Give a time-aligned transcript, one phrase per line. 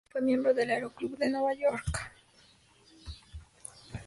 [0.09, 2.11] Fue miembro del Aero Club de Nueva York.